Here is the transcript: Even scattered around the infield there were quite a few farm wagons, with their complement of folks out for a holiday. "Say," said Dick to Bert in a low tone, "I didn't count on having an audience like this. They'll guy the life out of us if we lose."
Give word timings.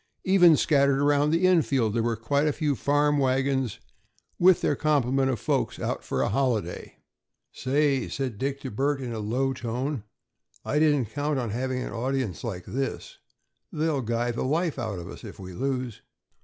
Even 0.23 0.57
scattered 0.57 0.97
around 0.97 1.29
the 1.29 1.45
infield 1.45 1.93
there 1.93 2.01
were 2.01 2.15
quite 2.15 2.47
a 2.47 2.51
few 2.53 2.75
farm 2.75 3.19
wagons, 3.19 3.77
with 4.39 4.61
their 4.61 4.75
complement 4.75 5.29
of 5.29 5.39
folks 5.39 5.77
out 5.77 6.03
for 6.03 6.23
a 6.23 6.29
holiday. 6.29 6.95
"Say," 7.51 8.09
said 8.09 8.39
Dick 8.39 8.59
to 8.61 8.71
Bert 8.71 8.99
in 8.99 9.13
a 9.13 9.19
low 9.19 9.53
tone, 9.53 10.03
"I 10.65 10.79
didn't 10.79 11.11
count 11.11 11.37
on 11.37 11.51
having 11.51 11.83
an 11.83 11.93
audience 11.93 12.43
like 12.43 12.65
this. 12.65 13.19
They'll 13.71 14.01
guy 14.01 14.31
the 14.31 14.41
life 14.43 14.79
out 14.79 14.97
of 14.97 15.07
us 15.07 15.23
if 15.23 15.37
we 15.37 15.53
lose." 15.53 16.01